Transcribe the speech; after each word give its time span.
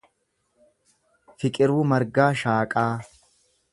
Fiqiruu 1.43 1.85
Margaa 1.91 2.31
Shaaqaa 2.43 2.91